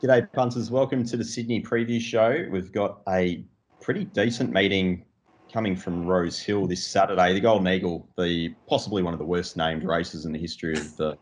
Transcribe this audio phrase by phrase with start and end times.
[0.00, 0.70] G'day, punters.
[0.70, 2.46] Welcome to the Sydney Preview Show.
[2.52, 3.44] We've got a
[3.80, 5.04] pretty decent meeting
[5.52, 7.32] coming from Rosehill this Saturday.
[7.32, 10.96] The Golden Eagle, the possibly one of the worst named races in the history of
[10.98, 11.18] the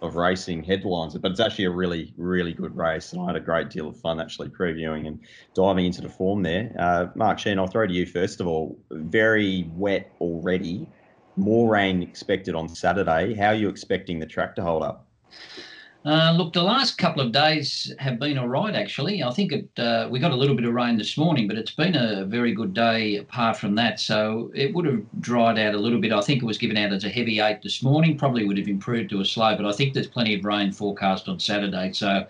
[0.00, 3.40] of racing headlines, but it's actually a really, really good race, and I had a
[3.40, 5.18] great deal of fun actually previewing and
[5.52, 6.72] diving into the form there.
[6.78, 8.78] Uh, Mark Shean, I'll throw to you first of all.
[8.92, 10.88] Very wet already.
[11.34, 13.34] More rain expected on Saturday.
[13.34, 15.08] How are you expecting the track to hold up?
[16.02, 19.22] Uh, look, the last couple of days have been all right, actually.
[19.22, 21.72] I think it, uh, we got a little bit of rain this morning, but it's
[21.72, 24.00] been a very good day apart from that.
[24.00, 26.10] So it would have dried out a little bit.
[26.10, 28.68] I think it was given out as a heavy eight this morning, probably would have
[28.68, 31.92] improved to a slow, but I think there's plenty of rain forecast on Saturday.
[31.92, 32.26] So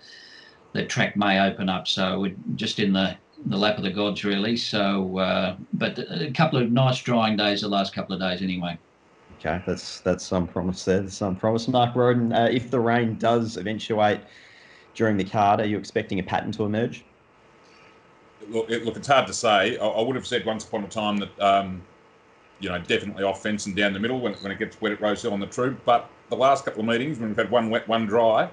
[0.73, 1.87] the track may open up.
[1.87, 3.15] So we're just in the,
[3.45, 4.57] the lap of the gods, really.
[4.57, 8.77] So, uh, but a couple of nice drying days the last couple of days, anyway.
[9.43, 10.99] Okay, that's that's some promise there.
[10.99, 11.67] There's some promise.
[11.67, 14.19] Mark Roden, uh, if the rain does eventuate
[14.93, 17.03] during the card, are you expecting a pattern to emerge?
[18.49, 19.79] Look, it, look, it's hard to say.
[19.79, 21.81] I, I, would have said once upon a time that um,
[22.59, 25.01] you know definitely off fence and down the middle when, when it gets wet at
[25.01, 25.75] Rosehill on the True.
[25.85, 28.47] But the last couple of meetings, when we've had one wet, one dry,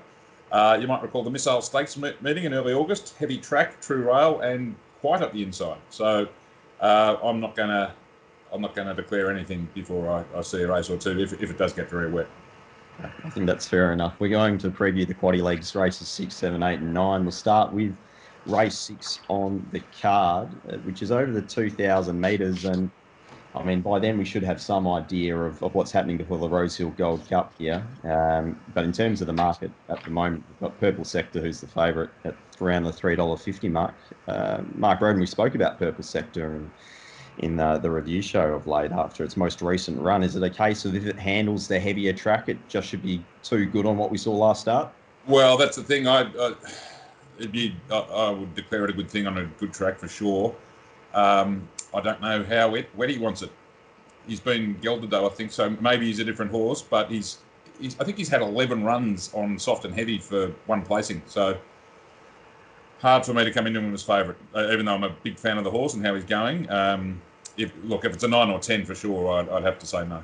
[0.53, 3.15] uh, you might recall the Missile Stakes meeting in early August.
[3.19, 5.79] Heavy track, true rail, and quite up the inside.
[5.91, 6.29] So
[6.81, 7.93] uh, I'm not going to
[8.53, 11.33] I'm not going to declare anything before I, I see a race or two if,
[11.35, 12.29] if it does get very wet.
[13.25, 14.15] I think that's fair enough.
[14.19, 17.23] We're going to preview the Quaddie legs races six, seven, eight, and nine.
[17.23, 17.97] We'll start with
[18.47, 22.65] race six on the card, uh, which is over the 2,000 metres.
[22.65, 22.91] And
[23.55, 26.49] I mean, by then we should have some idea of, of what's happening before the
[26.49, 27.87] Rosehill Gold Cup here.
[28.03, 31.61] Um, but in terms of the market at the moment, we've got Purple Sector, who's
[31.61, 33.95] the favourite at around the $3.50 mark.
[34.27, 36.71] Uh, Mark Roden, we spoke about Purple Sector and
[37.39, 40.22] in the, the review show of late after its most recent run.
[40.22, 43.25] Is it a case of if it handles the heavier track, it just should be
[43.42, 44.92] too good on what we saw last start?
[45.27, 46.09] Well, that's the thing.
[46.09, 46.55] I, I
[47.39, 50.09] it'd be I, I, would declare it a good thing on a good track for
[50.09, 50.55] sure.
[51.14, 53.50] Um, I don't know how it wet he wants it.
[54.27, 55.71] He's been gelded though, I think so.
[55.81, 57.38] Maybe he's a different horse, but he's,
[57.81, 61.22] he's I think he's had 11 runs on soft and heavy for one placing.
[61.27, 61.56] So
[63.00, 65.38] hard for me to come into him as favourite, uh, even though I'm a big
[65.38, 66.69] fan of the horse and how he's going.
[66.71, 67.22] Um,
[67.59, 70.07] if look, if it's a nine or ten for sure, I'd, I'd have to say
[70.07, 70.23] no.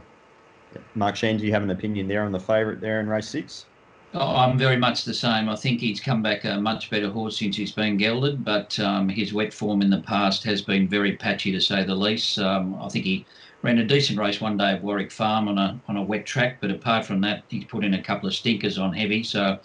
[0.95, 3.67] Mark Shean, do you have an opinion there on the favourite there in race six?
[4.17, 5.49] Oh, I'm very much the same.
[5.49, 9.09] I think he's come back a much better horse since he's been gelded, but um,
[9.09, 12.39] his wet form in the past has been very patchy to say the least.
[12.39, 13.27] Um, I think he
[13.63, 16.59] ran a decent race one day at Warwick Farm on a on a wet track,
[16.61, 19.25] but apart from that, he's put in a couple of stinkers on heavy.
[19.25, 19.59] So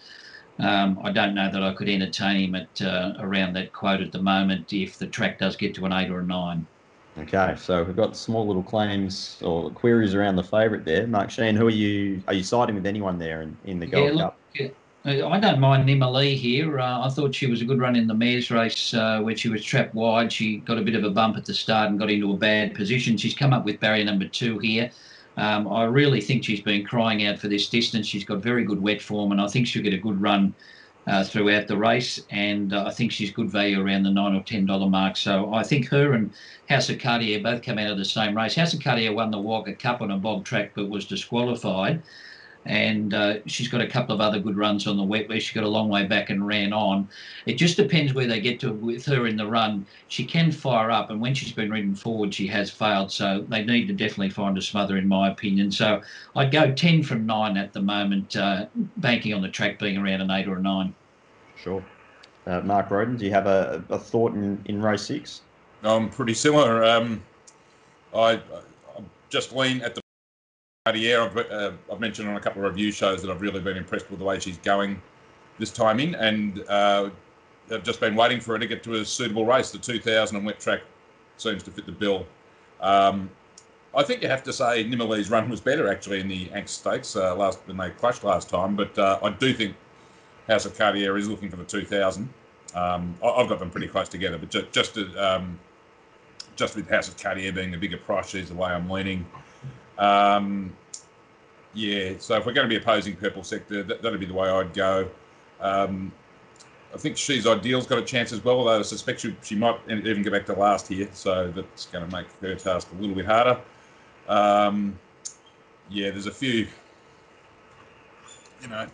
[0.58, 4.12] um, I don't know that I could entertain him at uh, around that quote at
[4.12, 6.66] the moment if the track does get to an eight or a nine.
[7.22, 11.06] Okay, so we've got small little claims or queries around the favourite there.
[11.06, 12.24] Mark Shean, who are you?
[12.28, 14.40] Are you siding with anyone there in, in the Gold yeah, look, Cup?
[14.56, 14.70] Yeah.
[15.06, 16.80] I don't mind Nima Lee here.
[16.80, 19.50] Uh, I thought she was a good run in the mares race uh, where she
[19.50, 20.32] was trapped wide.
[20.32, 22.76] She got a bit of a bump at the start and got into a bad
[22.76, 23.18] position.
[23.18, 24.92] She's come up with barrier number two here.
[25.38, 28.08] Um, I really think she's been crying out for this distance.
[28.08, 30.54] She's got very good wet form, and I think she'll get a good run
[31.08, 34.44] uh, throughout the race, and uh, I think she's good value around the nine or
[34.44, 35.18] ten dollar mark.
[35.18, 36.32] So I think her and
[36.68, 38.56] House of Cartier both come out of the same race.
[38.56, 42.04] House of Cartier won the Wagga Cup on a bog track, but was disqualified
[42.66, 45.56] and uh, she's got a couple of other good runs on the wet where she
[45.56, 47.08] got a long way back and ran on.
[47.46, 49.86] It just depends where they get to with her in the run.
[50.08, 53.12] She can fire up, and when she's been ridden forward, she has failed.
[53.12, 55.72] So they need to definitely find a smother, in my opinion.
[55.72, 56.02] So
[56.36, 60.22] I'd go 10 from 9 at the moment, uh, banking on the track being around
[60.22, 60.94] an 8 or a 9.
[61.56, 61.84] Sure.
[62.46, 65.42] Uh, Mark Roden, do you have a, a thought in, in race six?
[65.84, 66.84] I'm pretty similar.
[66.84, 67.22] Um,
[68.14, 68.42] I, I
[69.30, 70.02] just lean at the
[70.90, 73.78] Cartier, I've, uh, I've mentioned on a couple of review shows that I've really been
[73.78, 75.00] impressed with the way she's going
[75.60, 77.12] this time in, and uh,
[77.72, 79.70] I've just been waiting for her to get to a suitable race.
[79.70, 80.82] The 2000 and wet track
[81.38, 82.26] seems to fit the bill.
[82.82, 83.30] Um,
[83.96, 87.16] I think you have to say Nimalee's run was better actually in the Anx Stakes
[87.16, 89.76] uh, last when they clashed last time, but uh, I do think
[90.48, 92.28] House of Cartier is looking for the 2000.
[92.74, 95.60] Um, I've got them pretty close together, but just just, to, um,
[96.56, 99.24] just with House of Cartier being the bigger price, she's the way I'm leaning.
[100.00, 100.76] Um,
[101.74, 104.50] yeah, so if we're going to be opposing purple sector, that, would be the way
[104.50, 105.08] I'd go.
[105.62, 106.12] Um,
[106.94, 109.80] I think she's ideal's got a chance as well, although I suspect she, she might
[109.88, 113.16] even go back to last here, so that's going to make her task a little
[113.16, 113.60] bit harder.
[114.28, 114.98] Um,
[115.92, 116.68] yeah, there's a few,
[118.62, 118.88] you know,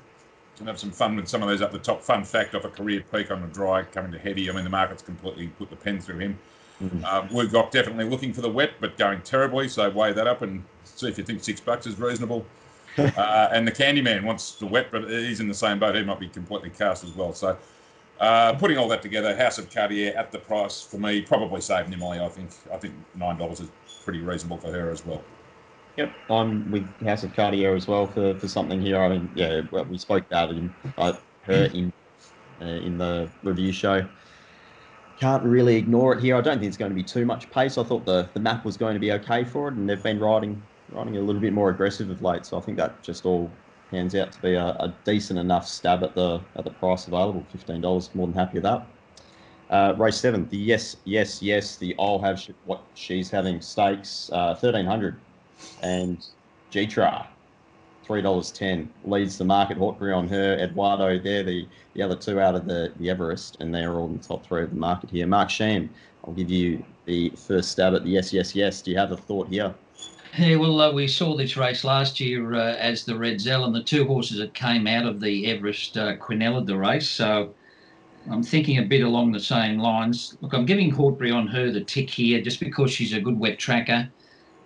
[0.58, 2.02] can have some fun with some of those up the top.
[2.02, 4.50] Fun fact off a career peak on the dry coming to heavy.
[4.50, 6.40] I mean, the market's completely put the pen through him.
[6.84, 7.06] Mm-hmm.
[7.06, 9.68] Um, we've got definitely looking for the wet, but going terribly.
[9.68, 12.46] So weigh that up and see if you think six bucks is reasonable.
[12.98, 15.96] uh, and the Candyman wants the wet, but he's in the same boat.
[15.96, 17.34] He might be completely cast as well.
[17.34, 17.58] So
[18.20, 21.90] uh, putting all that together, House of Cartier at the price for me probably saved
[21.90, 22.22] Nimley.
[22.22, 23.70] I think I think nine dollars is
[24.04, 25.22] pretty reasonable for her as well.
[25.98, 29.02] Yep, I'm with House of Cartier as well for, for something here.
[29.02, 31.14] I mean, yeah, well, we spoke about it in uh,
[31.44, 31.92] her in
[32.62, 34.08] uh, in the review show.
[35.20, 36.36] Can't really ignore it here.
[36.36, 37.78] I don't think it's going to be too much pace.
[37.78, 40.20] I thought the, the map was going to be okay for it, and they've been
[40.20, 42.46] riding riding a little bit more aggressive of late.
[42.46, 43.50] So I think that just all
[43.90, 47.46] pans out to be a, a decent enough stab at the at the price available.
[47.52, 48.86] Fifteen dollars, more than happy with that.
[49.70, 54.30] Uh, race seven, the yes, yes, yes, the I'll have sh- what she's having stakes,
[54.34, 55.16] uh, thirteen hundred,
[55.82, 56.24] and
[56.72, 57.26] Gtra,
[58.06, 59.78] three dollars ten leads the market.
[59.78, 63.74] Hawkbury on her, Eduardo there, the the other two out of the the Everest, and
[63.74, 65.28] they're all in the top three of the market here.
[65.28, 65.90] Mark Shean,
[66.24, 68.82] I'll give you the first stab at the yes, yes, yes.
[68.82, 69.74] Do you have a thought here?
[70.38, 73.84] Yeah, well, uh, we saw this race last year uh, as the Redzel, and the
[73.84, 77.10] two horses that came out of the Everest uh, Quinella the race.
[77.10, 77.54] So
[78.30, 80.38] I'm thinking a bit along the same lines.
[80.42, 83.60] Look, I'm giving Hawkbury on her the tick here just because she's a good wet
[83.60, 84.10] tracker.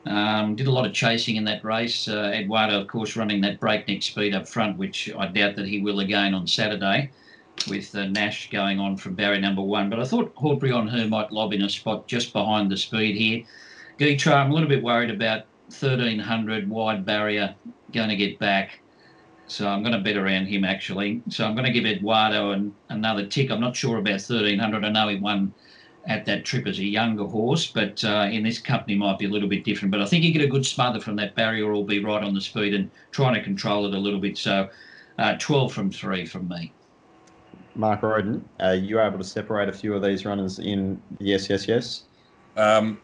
[0.09, 2.07] Um, did a lot of chasing in that race.
[2.07, 5.81] Uh, Eduardo, of course, running that breakneck speed up front, which I doubt that he
[5.81, 7.11] will again on Saturday
[7.67, 9.87] with uh, Nash going on from barrier number one.
[9.87, 13.15] But I thought Hawkbury on her might lob in a spot just behind the speed
[13.17, 13.43] here.
[13.99, 17.53] Geetra, I'm a little bit worried about 1300 wide barrier
[17.93, 18.79] going to get back.
[19.45, 21.21] So I'm going to bet around him actually.
[21.29, 23.51] So I'm going to give Eduardo an, another tick.
[23.51, 24.83] I'm not sure about 1300.
[24.83, 25.53] I know he won
[26.07, 29.29] at that trip as a younger horse, but uh, in this company might be a
[29.29, 29.91] little bit different.
[29.91, 32.23] But I think you get a good smother from that barrier, or will be right
[32.23, 34.37] on the speed and trying to control it a little bit.
[34.37, 34.69] So
[35.17, 36.73] uh, 12 from three from me.
[37.75, 41.67] Mark Roden, are you able to separate a few of these runners in yes, yes,
[41.67, 42.03] yes?
[42.57, 42.99] Um,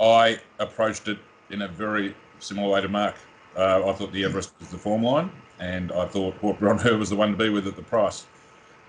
[0.00, 1.18] I approached it
[1.50, 3.16] in a very similar way to Mark.
[3.56, 5.30] Uh, I thought the Everest was the form line,
[5.60, 8.26] and I thought Hawkbury on her was the one to be with at the price.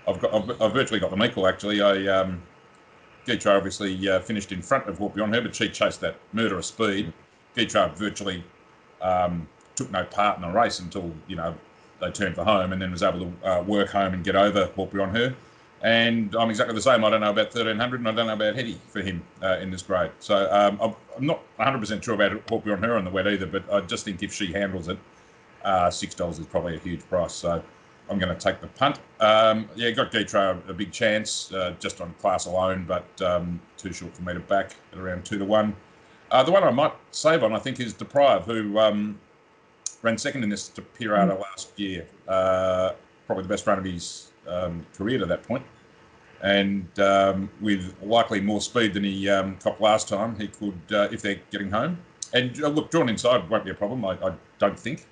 [0.08, 1.82] I've got, I've, I've virtually got them equal actually.
[1.82, 2.42] I um,
[3.26, 6.68] Geetra obviously uh, finished in front of Hawkbury on her, but she chased that murderous
[6.68, 7.12] speed.
[7.56, 8.44] Geetra virtually
[9.02, 11.54] um, took no part in the race until you know
[12.00, 14.66] they turned for home, and then was able to uh, work home and get over
[14.76, 15.34] Hawkbury on her.
[15.82, 17.04] And I'm exactly the same.
[17.04, 19.70] I don't know about 1300, and I don't know about Hetty for him uh, in
[19.70, 20.10] this grade.
[20.20, 20.78] So um,
[21.16, 24.04] I'm, not 100% sure about Hawkbury on her on the wet either, but I just
[24.04, 24.98] think if she handles it,
[25.64, 27.32] uh, six dollars is probably a huge price.
[27.34, 27.62] So
[28.08, 29.00] I'm going to take the punt.
[29.20, 33.92] Um, yeah, got Geetra a big chance uh, just on class alone, but um, too
[33.92, 35.74] short for me to back at around two to one.
[36.30, 39.18] Uh, the one I might save on, I think, is Deprive, who um,
[40.02, 41.40] ran second in this to Pirata mm.
[41.40, 42.06] last year.
[42.28, 42.92] Uh,
[43.26, 45.64] probably the best run of his um, career to that point.
[46.42, 51.08] And um, with likely more speed than he um, copped last time, he could, uh,
[51.10, 51.98] if they're getting home.
[52.34, 55.06] And uh, look, drawn inside won't be a problem, I, I don't think.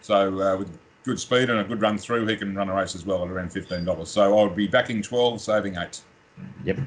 [0.00, 2.94] So uh, with good speed and a good run through, he can run a race
[2.94, 4.06] as well at around $15.
[4.06, 6.00] So I would be backing 12, saving 8.
[6.64, 6.78] Yep.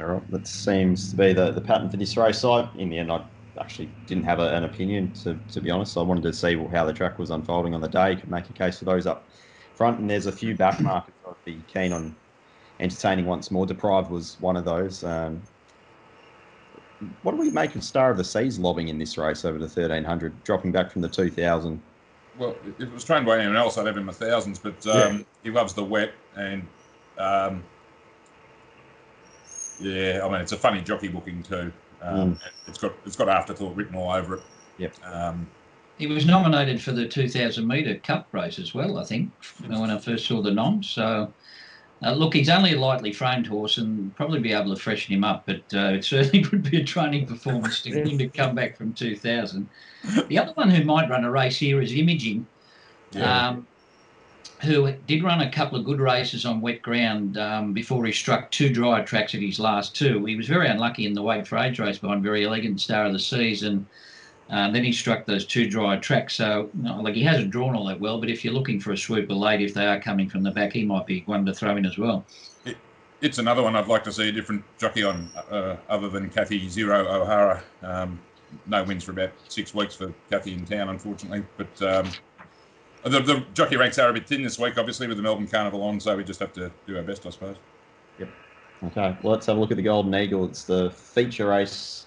[0.00, 0.30] All right.
[0.30, 2.44] That seems to be the, the pattern for this race.
[2.44, 3.22] I, in the end, I
[3.60, 5.96] actually didn't have a, an opinion, to, to be honest.
[5.96, 8.52] I wanted to see how the track was unfolding on the day, could make a
[8.54, 9.24] case for those up
[9.74, 10.00] front.
[10.00, 12.16] And there's a few back markets I'd be keen on
[12.80, 13.66] entertaining once more.
[13.66, 15.04] Deprived was one of those.
[15.04, 15.42] Um,
[17.22, 19.66] what do we make of Star of the Seas lobbing in this race over the
[19.66, 21.80] 1300, dropping back from the 2000?
[22.38, 25.18] Well, if it was trained by anyone else, I'd have him a thousands, but um,
[25.18, 25.24] yeah.
[25.44, 26.66] he loves the wet and.
[27.18, 27.64] Um,
[29.80, 31.72] yeah, I mean it's a funny jockey booking too.
[32.02, 32.40] Um, mm.
[32.66, 34.42] It's got it's got afterthought written all over it.
[34.78, 34.94] Yep.
[35.04, 35.48] Um,
[35.98, 39.32] he was nominated for the 2,000 metre cup race as well, I think,
[39.66, 40.80] when I first saw the nom.
[40.80, 41.32] So
[42.02, 45.24] uh, look, he's only a lightly framed horse and probably be able to freshen him
[45.24, 48.54] up, but uh, it certainly would be a training performance to get him to come
[48.54, 49.68] back from 2000.
[50.28, 52.46] The other one who might run a race here is Imaging,
[53.10, 53.48] yeah.
[53.48, 53.66] um,
[54.62, 58.50] who did run a couple of good races on wet ground um, before he struck
[58.50, 60.24] two dry tracks at his last two.
[60.24, 63.12] He was very unlucky in the weight for age race behind Very Elegant Star of
[63.12, 63.86] the Seas and
[64.50, 66.34] uh, then he struck those two dry tracks.
[66.34, 68.92] So, you know, like he hasn't drawn all that well, but if you're looking for
[68.92, 71.54] a swooper late, if they are coming from the back, he might be one to
[71.54, 72.24] throw in as well.
[72.64, 72.76] It,
[73.20, 76.68] it's another one I'd like to see a different jockey on, uh, other than Kathy
[76.68, 77.62] Zero O'Hara.
[77.82, 78.18] Um,
[78.66, 81.44] no wins for about six weeks for Kathy in town, unfortunately.
[81.58, 82.10] But um,
[83.02, 85.82] the, the, jockey ranks are a bit thin this week, obviously, with the Melbourne Carnival
[85.82, 87.56] on, so we just have to do our best, I suppose.
[88.18, 88.28] Yep.
[88.84, 90.46] Okay, well, let's have a look at the Golden Eagle.
[90.46, 92.06] It's the feature race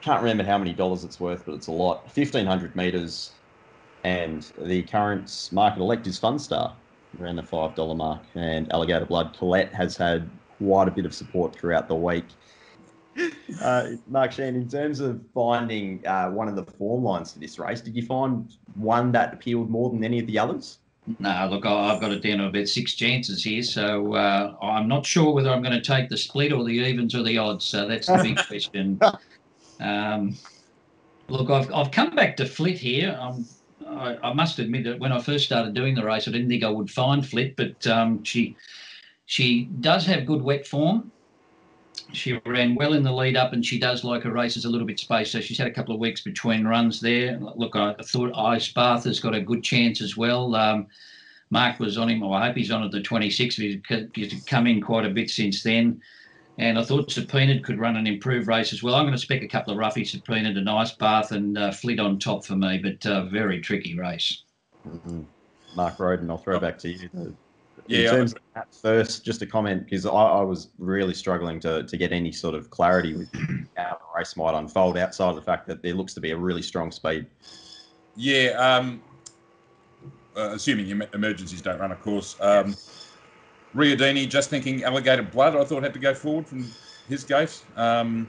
[0.00, 2.04] can't remember how many dollars it's worth, but it's a lot.
[2.04, 3.32] 1,500 metres,
[4.04, 6.72] and the current market elect is Funstar,
[7.20, 8.22] around the $5 mark.
[8.34, 10.28] And Alligator Blood Colette has had
[10.58, 12.24] quite a bit of support throughout the week.
[13.60, 17.58] Uh, Mark Shean, in terms of finding uh, one of the form lines for this
[17.58, 20.78] race, did you find one that appealed more than any of the others?
[21.18, 25.04] No, look, I've got it down to about six chances here, so uh, I'm not
[25.04, 27.66] sure whether I'm going to take the split or the evens or the odds.
[27.66, 29.00] So that's the big question.
[29.80, 30.36] Um,
[31.28, 33.16] look, I've, I've come back to Flit here.
[33.20, 33.46] Um,
[33.86, 36.62] I, I, must admit that when I first started doing the race, I didn't think
[36.62, 38.56] I would find Flit, but um, she
[39.26, 41.10] she does have good wet form.
[42.12, 44.86] She ran well in the lead up, and she does like her races a little
[44.86, 45.32] bit spaced.
[45.32, 47.38] So she's had a couple of weeks between runs there.
[47.38, 50.54] Look, I, thought Ice Bath has got a good chance as well.
[50.56, 50.88] Um,
[51.50, 52.24] Mark was on him.
[52.24, 53.54] I hope he's on at the 26th.
[53.54, 56.00] He's, he's come in quite a bit since then.
[56.60, 58.94] And I thought Subpoenaed could run an improved race as well.
[58.94, 61.98] I'm going to spec a couple of roughies, Subpoenaed and Ice Bath, and uh, Flit
[61.98, 64.42] on top for me, but uh, very tricky race.
[64.86, 65.22] Mm-hmm.
[65.74, 67.34] Mark Roden, I'll throw back to you
[67.86, 71.82] yeah, in terms of first, just a comment because I, I, was really struggling to,
[71.82, 73.32] to get any sort of clarity with
[73.76, 76.36] how the race might unfold outside of the fact that there looks to be a
[76.36, 77.26] really strong speed.
[78.16, 79.02] Yeah, um,
[80.36, 82.36] uh, assuming emergencies don't run, of course.
[82.40, 82.76] Um,
[83.74, 86.70] Riodini, just thinking alligator blood, I thought had to go forward from
[87.08, 87.62] his gate.
[87.76, 88.28] Um,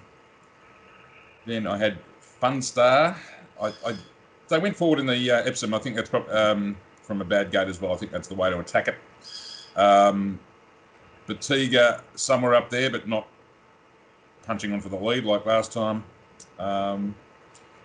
[1.46, 1.98] then I had
[2.42, 3.16] Funstar.
[3.62, 3.96] I, I,
[4.50, 5.74] they went forward in the uh, Epsom.
[5.74, 7.94] I think that's um, from a bad gate as well.
[7.94, 8.96] I think that's the way to attack it.
[9.76, 10.40] Um,
[11.28, 13.28] Batiga somewhere up there, but not
[14.44, 16.04] punching on for the lead like last time.
[16.60, 17.16] Um,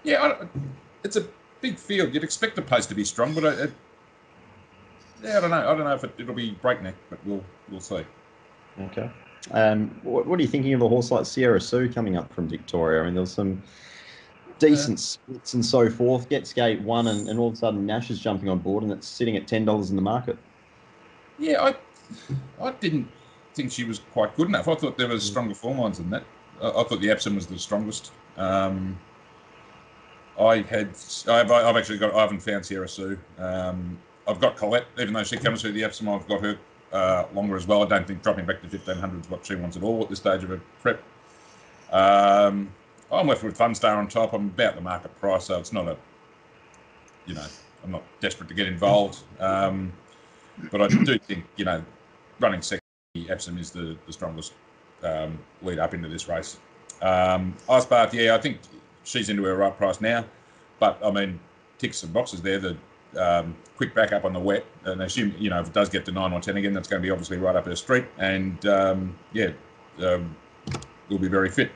[0.02, 0.44] yeah,
[1.04, 1.26] it's a
[1.60, 2.12] big field.
[2.12, 3.72] You'd expect the pace to be strong, but it,
[5.26, 5.58] yeah, I don't know.
[5.58, 8.04] I don't know if it, will be breakneck, but we'll we'll see.
[8.80, 9.10] Okay.
[9.52, 12.48] Um, what, what, are you thinking of a horse like Sierra Sue coming up from
[12.48, 13.02] Victoria?
[13.02, 13.62] I mean, there's some
[14.58, 16.28] decent uh, splits and so forth.
[16.28, 18.92] Gets gate one, and, and all of a sudden Nash is jumping on board, and
[18.92, 20.38] it's sitting at ten dollars in the market.
[21.38, 21.74] Yeah, I
[22.62, 23.08] I didn't
[23.54, 24.68] think she was quite good enough.
[24.68, 25.28] I thought there was mm.
[25.28, 26.24] stronger form lines than that.
[26.62, 28.12] I, I thought the Epsom was the strongest.
[28.36, 28.98] Um,
[30.38, 30.90] I had
[31.28, 33.18] I've, I've, actually got I haven't found Sierra Sue.
[33.38, 36.58] Um, I've got Colette, even though she comes through the Epsom, I've got her
[36.92, 37.82] uh, longer as well.
[37.82, 40.18] I don't think dropping back to 1500 is what she wants at all at this
[40.18, 41.02] stage of her prep.
[41.92, 42.72] Um,
[43.12, 44.32] I'm left with Funstar on top.
[44.32, 45.96] I'm about the market price, so it's not a,
[47.26, 47.46] you know,
[47.84, 49.22] I'm not desperate to get involved.
[49.38, 49.92] Um,
[50.70, 51.84] but I do think, you know,
[52.40, 52.82] running second,
[53.28, 54.54] Epsom is the, the strongest
[55.02, 56.58] um, lead up into this race.
[57.00, 58.58] Um, Ice Bath, yeah, I think
[59.04, 60.24] she's into her right price now.
[60.80, 61.38] But, I mean,
[61.78, 62.58] ticks some boxes there.
[62.58, 62.76] The
[63.18, 66.12] um, quick backup on the wet, and assume, you know, if it does get to
[66.12, 68.06] 9 or 10 again, that's going to be obviously right up her street.
[68.18, 69.50] And, um, yeah,
[70.02, 70.34] um,
[71.08, 71.70] will be very fit.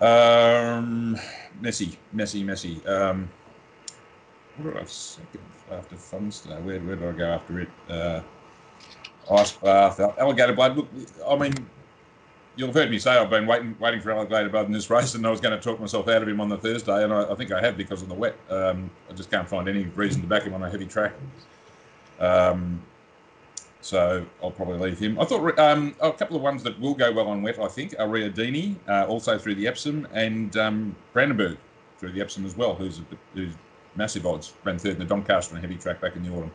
[0.00, 1.18] Um,
[1.60, 2.84] messy, messy, messy.
[2.86, 3.30] Um,
[4.56, 5.40] what did I second
[5.70, 6.62] after Funstar?
[6.62, 7.68] Where, where did I go after it?
[7.88, 8.20] Uh,
[9.30, 10.76] ice bath, alligator blood.
[10.76, 10.88] Look,
[11.26, 11.54] I mean,
[12.56, 15.14] you'll have heard me say I've been waiting, waiting for alligator blood in this race,
[15.14, 17.30] and I was going to talk myself out of him on the Thursday, and I,
[17.30, 18.36] I think I have because of the wet.
[18.50, 21.12] Um, I just can't find any reason to back him on a heavy track.
[22.18, 22.82] Um,
[23.82, 25.20] so I'll probably leave him.
[25.20, 27.94] I thought um, a couple of ones that will go well on wet, I think,
[27.98, 31.58] are Riodini, uh, also through the Epsom, and um, Brandenburg
[31.98, 33.00] through the Epsom as well, who's,
[33.34, 33.52] who's
[33.94, 34.54] massive odds.
[34.64, 36.52] Ran third in the Doncaster and heavy track back in the autumn.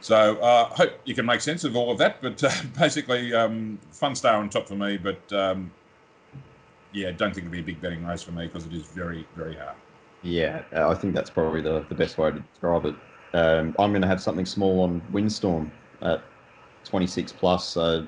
[0.00, 2.20] So I uh, hope you can make sense of all of that.
[2.20, 4.96] But uh, basically, um, Funstar on top for me.
[4.96, 5.70] But um,
[6.92, 9.26] yeah, don't think it'll be a big betting race for me because it is very,
[9.36, 9.76] very hard.
[10.22, 12.94] Yeah, uh, I think that's probably the, the best way to describe it.
[13.34, 15.70] Um, I'm going to have something small on Windstorm
[16.00, 16.22] at
[16.84, 17.76] 26 plus.
[17.76, 18.06] Uh,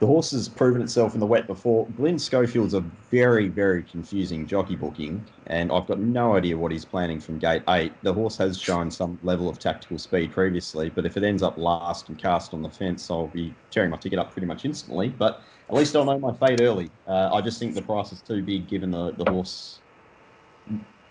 [0.00, 1.86] the horse has proven itself in the wet before.
[1.96, 6.84] Glenn Schofield's a very, very confusing jockey booking, and I've got no idea what he's
[6.84, 7.92] planning from gate eight.
[8.02, 11.56] The horse has shown some level of tactical speed previously, but if it ends up
[11.56, 15.08] last and cast on the fence, I'll be tearing my ticket up pretty much instantly.
[15.08, 16.90] But at least I'll know my fate early.
[17.06, 19.78] Uh, I just think the price is too big given the, the horse,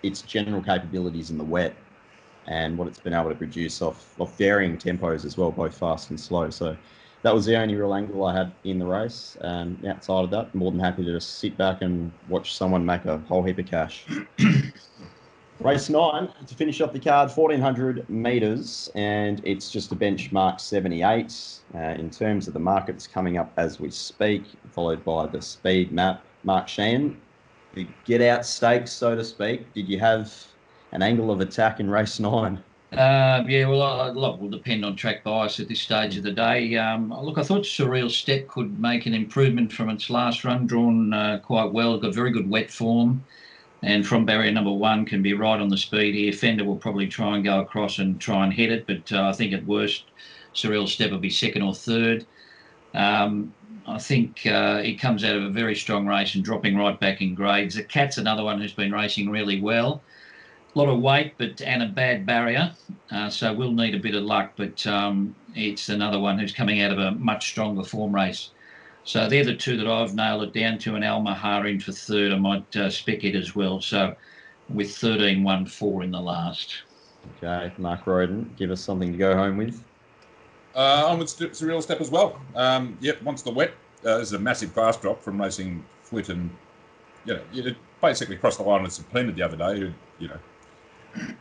[0.04, 1.74] its general capabilities in the wet
[2.48, 6.10] and what it's been able to produce off, off varying tempos as well, both fast
[6.10, 6.50] and slow.
[6.50, 6.76] So
[7.24, 9.38] that was the only real angle I had in the race.
[9.42, 13.06] Um, outside of that, more than happy to just sit back and watch someone make
[13.06, 14.06] a whole heap of cash.
[15.62, 21.62] race nine to finish off the card, 1400 metres, and it's just a benchmark 78.
[21.74, 25.94] Uh, in terms of the markets coming up as we speak, followed by the speed
[25.94, 26.24] map.
[26.44, 27.18] Mark Shean,
[27.74, 29.74] the get out stakes, so to speak.
[29.74, 30.46] Did you have
[30.92, 32.62] an angle of attack in race nine?
[32.98, 36.32] Uh, yeah, well, a lot will depend on track bias at this stage of the
[36.32, 36.76] day.
[36.76, 41.12] Um, look, I thought Surreal Step could make an improvement from its last run, drawn
[41.12, 43.24] uh, quite well, got very good wet form,
[43.82, 46.32] and from barrier number one can be right on the speed here.
[46.32, 49.34] Fender will probably try and go across and try and hit it, but uh, I
[49.34, 50.04] think at worst,
[50.54, 52.28] Surreal Step will be second or third.
[52.94, 53.56] Um,
[53.88, 57.34] I think uh, comes out of a very strong race and dropping right back in
[57.34, 57.74] grades.
[57.74, 60.04] The Cat's another one who's been racing really well.
[60.76, 62.74] Lot of weight, but and a bad barrier,
[63.12, 64.54] uh, so we'll need a bit of luck.
[64.58, 68.50] But um, it's another one who's coming out of a much stronger form race.
[69.06, 72.32] So they're the two that I've nailed it down to, and Almahar in for third.
[72.32, 73.82] I might uh, spec it as well.
[73.82, 74.16] So
[74.70, 76.76] with 13 1 4 in the last.
[77.38, 79.84] Okay, Mark Roden, give us something to go home with.
[80.76, 82.40] Uh, on with St- Surreal Step as well.
[82.56, 83.72] Um, yep, once the wet,
[84.06, 86.50] uh, there's a massive class drop from racing Flit and,
[87.26, 90.40] you know, it basically crossed the line with Suplendid the other day, who, you know,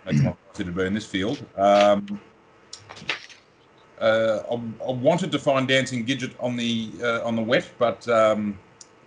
[0.05, 1.45] that's not likely to be in this field.
[1.57, 2.21] Um,
[4.01, 8.07] uh, I, I wanted to find Dancing Gidget on the uh, on the wet, but
[8.09, 8.59] um,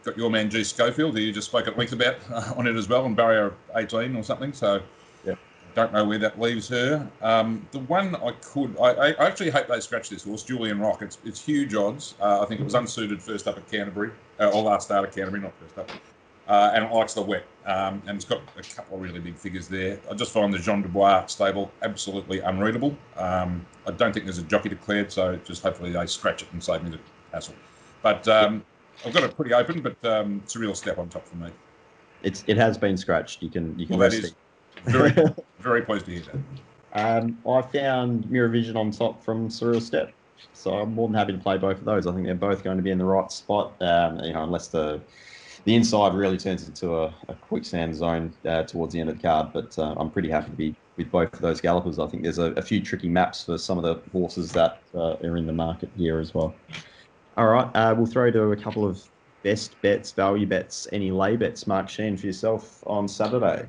[0.04, 2.76] got your man G Schofield, who you just spoke at length about uh, on it
[2.76, 4.54] as well, on barrier 18 or something.
[4.54, 4.82] So
[5.26, 5.40] Yep.
[5.74, 7.12] don't know where that leaves her.
[7.22, 11.02] Um, the one I could, I, I actually hope they scratch this horse, Julian Rock.
[11.02, 12.16] It's it's huge odds.
[12.22, 15.14] Uh, I think it was unsuited first up at Canterbury, uh, or last start at
[15.14, 15.90] Canterbury, not first up.
[16.48, 19.36] Uh, and it likes the wet, um, and it's got a couple of really big
[19.36, 20.00] figures there.
[20.12, 22.96] I just find the Jean Dubois stable absolutely unreadable.
[23.18, 26.64] Um, I don't think there's a jockey declared, so just hopefully they scratch it and
[26.64, 27.00] save me the
[27.34, 27.56] hassle.
[28.04, 28.64] But um,
[29.04, 31.50] I've got it pretty open, but um, it's a real step on top for me.
[32.22, 33.42] It's it has been scratched.
[33.42, 34.36] You can you can Well, that is
[34.86, 35.14] very,
[35.60, 36.24] very pleased to hear
[36.94, 37.18] that.
[37.18, 40.14] Um, I found Mirror Vision on top from Surreal Step,
[40.54, 42.06] so I'm more than happy to play both of those.
[42.06, 43.74] I think they're both going to be in the right spot.
[43.82, 45.02] Um, you know, unless the
[45.66, 49.22] the inside really turns into a, a quicksand zone uh, towards the end of the
[49.22, 49.50] card.
[49.52, 52.00] But uh, I'm pretty happy to be with both of those gallopers.
[52.00, 55.16] I think there's a, a few tricky maps for some of the horses that uh,
[55.16, 56.56] are in the market here as well.
[57.38, 59.04] All right, uh, we'll throw to a couple of
[59.44, 61.68] best bets, value bets, any lay bets.
[61.68, 63.68] Mark Shean for yourself on Saturday.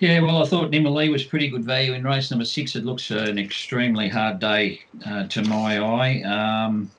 [0.00, 2.74] Yeah, well, I thought Nimalee was pretty good value in race number six.
[2.74, 6.22] It looks uh, an extremely hard day uh, to my eye.
[6.22, 6.90] Um,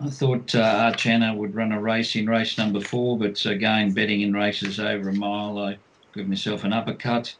[0.00, 4.20] I thought uh, Archana would run a race in race number four, but again, betting
[4.20, 5.78] in races over a mile, I
[6.14, 7.34] give myself an uppercut,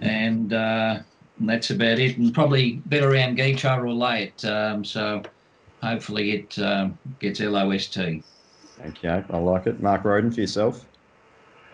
[0.00, 1.00] and uh,
[1.40, 2.16] that's about it.
[2.18, 4.44] And probably bet around Geechar or lay it.
[4.44, 5.22] Um, so
[5.82, 7.98] hopefully it um, gets LOST.
[7.98, 9.82] Okay, I like it.
[9.82, 10.84] Mark Roden for yourself.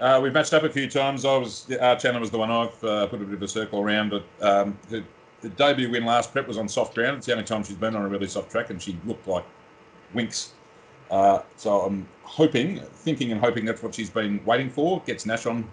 [0.00, 1.24] Uh, we've matched up a few times.
[1.24, 3.80] I was our channel was the one I've uh, put a bit of a circle
[3.80, 4.10] around.
[4.10, 5.04] But um, the,
[5.42, 7.18] the debut win last prep was on soft ground.
[7.18, 9.44] It's the only time she's been on a really soft track, and she looked like
[10.14, 10.52] winks.
[11.10, 15.00] Uh, so I'm hoping, thinking, and hoping that's what she's been waiting for.
[15.06, 15.68] Gets Nash on,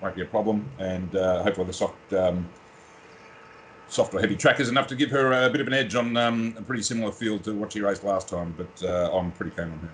[0.00, 2.12] won't be a problem, and uh, hopefully the soft.
[2.12, 2.48] Um,
[3.86, 6.16] Soft or heavy track is enough to give her a bit of an edge on
[6.16, 9.54] um, a pretty similar field to what she raced last time, but uh, I'm pretty
[9.54, 9.90] keen on her.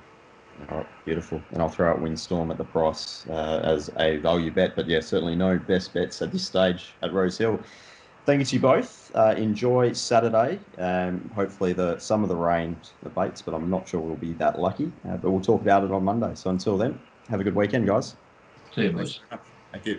[0.71, 1.43] All right, beautiful.
[1.51, 4.77] And I'll throw out Windstorm at the price uh, as a value bet.
[4.77, 7.61] But yeah, certainly no best bets at this stage at Rosehill.
[8.27, 9.11] Thank you to you both.
[9.15, 10.61] Uh, enjoy Saturday.
[10.79, 14.61] Um, hopefully, the some of the rain abates, but I'm not sure we'll be that
[14.61, 14.93] lucky.
[15.09, 16.35] Uh, but we'll talk about it on Monday.
[16.35, 18.15] So until then, have a good weekend, guys.
[18.75, 19.21] See you, boys.
[19.73, 19.99] Thank you.